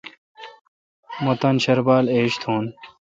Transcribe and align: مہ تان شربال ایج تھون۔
مہ 1.23 1.33
تان 1.39 1.55
شربال 1.63 2.05
ایج 2.15 2.31
تھون۔ 2.41 2.65